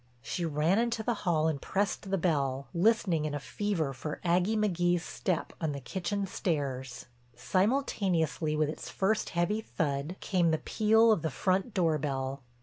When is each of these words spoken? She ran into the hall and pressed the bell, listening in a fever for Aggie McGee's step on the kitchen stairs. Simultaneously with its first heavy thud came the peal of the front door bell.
She 0.23 0.45
ran 0.45 0.79
into 0.79 1.03
the 1.03 1.13
hall 1.29 1.47
and 1.47 1.61
pressed 1.61 2.09
the 2.09 2.17
bell, 2.17 2.69
listening 2.73 3.25
in 3.25 3.35
a 3.35 3.39
fever 3.39 3.93
for 3.93 4.19
Aggie 4.23 4.57
McGee's 4.57 5.03
step 5.03 5.53
on 5.61 5.73
the 5.73 5.79
kitchen 5.79 6.25
stairs. 6.25 7.05
Simultaneously 7.35 8.55
with 8.55 8.67
its 8.67 8.89
first 8.89 9.29
heavy 9.37 9.61
thud 9.61 10.15
came 10.19 10.49
the 10.49 10.57
peal 10.57 11.11
of 11.11 11.21
the 11.21 11.29
front 11.29 11.75
door 11.75 11.99
bell. 11.99 12.41